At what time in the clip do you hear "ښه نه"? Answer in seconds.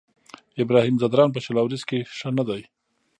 2.17-2.43